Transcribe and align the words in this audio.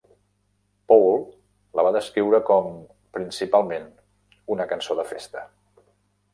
Paul 0.91 1.21
la 1.81 1.85
va 1.89 1.91
descriure 1.97 2.41
com... 2.49 2.71
principalment 3.19 3.87
una 4.57 4.71
cançó 4.75 5.01
de 5.05 5.09
festa. 5.15 5.49